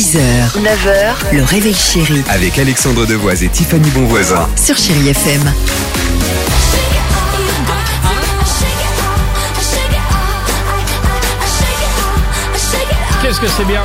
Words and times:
6h, 0.00 0.62
9h, 0.62 1.36
le 1.36 1.42
réveil 1.42 1.74
chéri 1.74 2.22
Avec 2.30 2.58
Alexandre 2.58 3.04
Devoise 3.04 3.44
et 3.44 3.50
Tiffany 3.50 3.90
Bonvoisin. 3.90 4.48
sur 4.56 4.74
Chérie 4.74 5.10
FM. 5.10 5.42
Qu'est-ce 13.22 13.40
que 13.40 13.46
c'est 13.46 13.66
bien? 13.66 13.82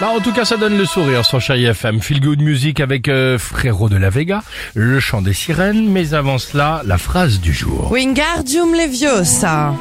Bah, 0.00 0.08
en 0.16 0.20
tout 0.20 0.32
cas, 0.32 0.46
ça 0.46 0.56
donne 0.56 0.78
le 0.78 0.86
sourire 0.86 1.26
sur 1.26 1.40
Chérie 1.42 1.66
FM. 1.66 2.00
Feel 2.00 2.20
Good 2.20 2.40
Music 2.40 2.80
avec 2.80 3.06
euh, 3.08 3.36
Frérot 3.38 3.90
de 3.90 3.98
la 3.98 4.08
Vega, 4.08 4.42
le 4.74 4.98
chant 5.00 5.20
des 5.20 5.34
sirènes, 5.34 5.90
mais 5.90 6.14
avant 6.14 6.38
cela, 6.38 6.80
la 6.86 6.96
phrase 6.96 7.40
du 7.40 7.52
jour. 7.52 7.92
Wingardium 7.92 8.72
Leviosa. 8.74 9.74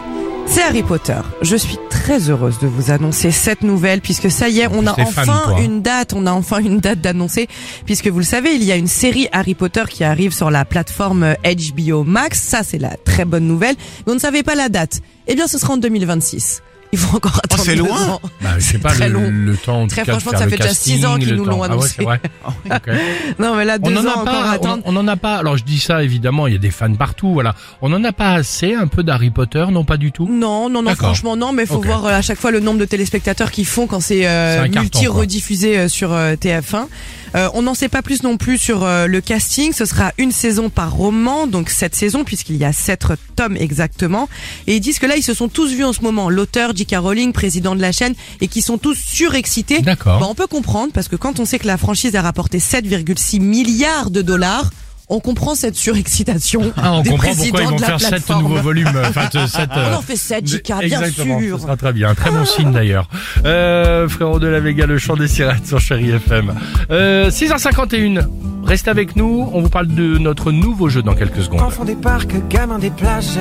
C'est 0.51 0.63
Harry 0.63 0.81
Potter. 0.81 1.19
Je 1.43 1.55
suis 1.55 1.77
très 1.91 2.29
heureuse 2.29 2.57
de 2.57 2.65
vous 2.65 2.89
annoncer 2.89 3.29
cette 3.29 3.61
nouvelle 3.61 4.01
puisque 4.01 4.31
ça 4.31 4.49
y 4.49 4.61
est, 4.61 4.67
on 4.67 4.87
a 4.87 4.93
T'es 4.93 5.03
enfin 5.03 5.57
une 5.57 5.83
date, 5.83 6.13
on 6.13 6.25
a 6.25 6.31
enfin 6.31 6.57
une 6.57 6.79
date 6.79 7.01
d'annoncer 7.01 7.47
puisque 7.85 8.07
vous 8.07 8.17
le 8.17 8.25
savez, 8.25 8.55
il 8.55 8.63
y 8.63 8.71
a 8.71 8.75
une 8.75 8.87
série 8.87 9.27
Harry 9.31 9.53
Potter 9.53 9.83
qui 9.87 10.03
arrive 10.03 10.33
sur 10.33 10.49
la 10.49 10.65
plateforme 10.65 11.35
HBO 11.43 12.03
Max. 12.03 12.41
Ça, 12.41 12.63
c'est 12.63 12.79
la 12.79 12.97
très 12.97 13.25
bonne 13.25 13.45
nouvelle. 13.45 13.75
Mais 14.05 14.11
on 14.11 14.15
ne 14.15 14.19
savait 14.19 14.43
pas 14.43 14.55
la 14.55 14.69
date. 14.69 15.01
Eh 15.27 15.35
bien, 15.35 15.47
ce 15.47 15.59
sera 15.59 15.73
en 15.73 15.77
2026. 15.77 16.63
Il 16.93 16.97
faut 16.97 17.17
encore 17.17 17.39
attendre. 17.43 17.63
c'est 17.63 17.75
loin. 17.75 18.19
Bah, 18.41 18.49
je 18.57 18.61
sais 18.63 18.71
C'est 18.73 18.77
pas 18.79 18.89
très 18.89 19.09
le, 19.09 19.13
long. 19.13 19.29
le 19.31 19.55
temps. 19.57 19.87
Très 19.87 20.03
cas, 20.03 20.13
franchement, 20.19 20.31
ça 20.39 20.47
fait 20.47 20.57
déjà 20.57 20.73
six 20.73 20.93
casting, 20.99 21.05
ans 21.05 21.17
qu'ils 21.19 21.35
nous 21.35 21.45
l'ont 21.45 21.61
Ah 21.61 21.67
ouais, 21.67 21.73
annoncé. 21.73 21.93
c'est 21.97 22.03
vrai. 22.03 22.19
Ok. 22.65 22.89
Non, 23.37 23.55
mais 23.55 23.65
là, 23.65 23.77
deux 23.77 23.91
On 23.91 23.97
en 23.97 24.05
ans 24.05 24.09
a 24.09 24.11
encore 24.13 24.25
pas, 24.25 24.49
à 24.49 24.51
attendre. 24.53 24.83
on, 24.85 24.95
on 24.95 24.99
en 24.99 25.07
a 25.07 25.15
pas. 25.15 25.35
Alors 25.37 25.55
je 25.57 25.63
dis 25.63 25.79
ça 25.79 26.03
évidemment, 26.03 26.47
il 26.47 26.53
y 26.53 26.55
a 26.55 26.59
des 26.59 26.71
fans 26.71 26.93
partout, 26.95 27.31
voilà. 27.33 27.55
On 27.81 27.91
en 27.93 28.03
a 28.03 28.11
pas 28.11 28.31
assez, 28.33 28.73
un 28.73 28.87
peu 28.87 29.03
d'Harry 29.03 29.29
Potter, 29.29 29.65
non 29.71 29.83
pas 29.83 29.97
du 29.97 30.11
tout? 30.11 30.27
Non, 30.27 30.69
non, 30.69 30.81
non, 30.81 30.95
franchement 30.95 31.35
non, 31.35 31.51
mais 31.53 31.65
faut 31.67 31.75
Ok. 31.75 31.85
voir 31.85 32.05
euh, 32.05 32.09
à 32.17 32.21
chaque 32.23 32.39
fois 32.39 32.49
le 32.51 32.59
nombre 32.59 32.79
de 32.79 32.85
téléspectateurs 32.85 33.51
qu'ils 33.51 33.65
font 33.67 33.85
quand 33.87 33.99
c'est 33.99 34.27
euh, 34.27 34.55
C'est 34.55 34.59
un 34.59 34.63
carton, 34.69 34.81
multi 34.81 35.05
quoi. 35.05 35.15
rediffusé 35.15 35.77
euh, 35.77 35.87
sur 35.87 36.11
euh, 36.13 36.33
TF1. 36.35 36.87
Euh, 37.35 37.47
on 37.53 37.61
n'en 37.61 37.75
sait 37.75 37.89
pas 37.89 38.01
plus 38.01 38.23
non 38.23 38.37
plus 38.37 38.57
sur 38.57 38.83
euh, 38.83 39.05
le 39.05 39.21
casting. 39.21 39.71
Ce 39.73 39.85
sera 39.85 40.11
une 40.17 40.31
saison 40.31 40.69
par 40.71 40.91
roman, 40.93 41.45
donc 41.45 41.69
cette 41.69 41.93
saison 41.93 42.23
puisqu'il 42.23 42.55
y 42.57 42.65
a 42.65 42.73
sept 42.73 43.05
tomes 43.35 43.55
exactement. 43.57 44.27
Et 44.65 44.75
ils 44.77 44.79
disent 44.79 44.97
que 44.97 45.05
là 45.05 45.15
ils 45.15 45.21
se 45.23 45.33
sont 45.35 45.47
tous 45.47 45.71
vus 45.71 45.83
en 45.83 45.93
ce 45.93 46.01
moment. 46.01 46.29
L'auteur 46.31 46.73
J.K. 46.79 46.95
Rowling, 46.97 47.33
président 47.33 47.75
de 47.75 47.81
la 47.81 47.91
chaîne, 47.91 48.13
et 48.39 48.47
qui 48.47 48.61
sont 48.61 48.77
tous 48.77 48.95
surexcités. 48.97 49.81
D'accord. 49.81 50.19
Bah, 50.21 50.27
on 50.29 50.35
peut 50.35 50.47
comprendre 50.47 50.91
parce 50.93 51.07
que 51.09 51.15
quand 51.17 51.39
on 51.39 51.45
sait 51.45 51.59
que 51.59 51.67
la 51.67 51.77
franchise 51.77 52.15
a 52.15 52.21
rapporté 52.21 52.59
7,6 52.59 53.41
milliards 53.41 54.09
de 54.11 54.21
dollars. 54.21 54.69
On 55.11 55.19
comprend 55.19 55.55
cette 55.55 55.75
surexcitation 55.75 56.71
Ah, 56.77 56.93
on 56.93 57.01
des 57.01 57.09
comprend 57.09 57.29
présidents 57.29 57.57
pourquoi 57.57 57.63
ils 57.63 57.69
vont 57.71 57.75
de 57.77 57.81
la 57.81 57.87
faire 57.97 57.99
sept 57.99 58.29
nouveaux 58.29 58.61
volumes. 58.61 58.91
euh, 58.95 59.09
Enfin, 59.09 59.27
euh, 59.33 59.47
sept, 59.47 59.69
euh, 59.75 59.91
On 59.91 59.97
en 59.97 60.01
fait 60.03 60.15
7, 60.15 60.45
JK, 60.47 60.67
bien 60.67 60.79
Exactement, 60.81 61.39
sûr. 61.39 61.57
ce 61.57 61.63
sera 61.63 61.75
très 61.77 61.93
bien. 61.93 62.09
Un 62.09 62.13
très 62.13 62.29
bon 62.29 62.45
signe 62.45 62.71
d'ailleurs. 62.71 63.09
Euh, 63.43 64.07
frérot 64.07 64.37
de 64.37 64.45
la 64.45 64.59
Vega, 64.59 64.85
le 64.85 64.99
chant 64.99 65.15
des 65.15 65.27
sirènes 65.27 65.65
sur 65.65 65.79
Chéri 65.79 66.11
FM. 66.11 66.53
Euh, 66.91 67.31
6h51. 67.31 68.27
Restez 68.63 68.91
avec 68.91 69.15
nous. 69.15 69.49
On 69.51 69.61
vous 69.61 69.69
parle 69.69 69.87
de 69.87 70.19
notre 70.19 70.51
nouveau 70.51 70.89
jeu 70.89 71.01
dans 71.01 71.15
quelques 71.15 71.41
secondes. 71.41 71.61
Enfants 71.61 71.85
des 71.85 71.95
parcs, 71.95 72.47
gamins 72.47 72.77
des 72.77 72.91
plages. 72.91 73.39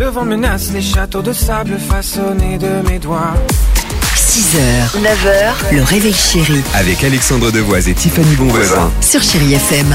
Le 0.00 0.06
vent 0.06 0.24
menace 0.24 0.72
les 0.72 0.80
châteaux 0.80 1.20
de 1.20 1.30
sable 1.30 1.76
façonnés 1.78 2.56
de 2.56 2.88
mes 2.88 2.98
doigts. 2.98 3.34
6h, 4.16 4.98
9h, 4.98 5.74
le 5.76 5.82
réveil 5.82 6.14
chéri 6.14 6.62
Avec 6.72 7.04
Alexandre 7.04 7.50
Devoise 7.50 7.86
et 7.86 7.92
Tiffany 7.92 8.34
Bonvoisin. 8.36 8.90
sur 9.02 9.22
Chérie 9.22 9.52
FM. 9.52 9.94